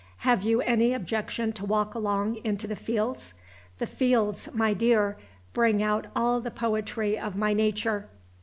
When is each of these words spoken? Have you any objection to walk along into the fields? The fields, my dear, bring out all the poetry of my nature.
Have 0.25 0.41
you 0.41 0.61
any 0.61 0.95
objection 0.95 1.53
to 1.53 1.63
walk 1.63 1.93
along 1.93 2.37
into 2.43 2.65
the 2.65 2.75
fields? 2.75 3.35
The 3.77 3.85
fields, 3.85 4.49
my 4.51 4.73
dear, 4.73 5.15
bring 5.53 5.83
out 5.83 6.07
all 6.15 6.41
the 6.41 6.49
poetry 6.49 7.19
of 7.19 7.35
my 7.35 7.53
nature. 7.53 8.09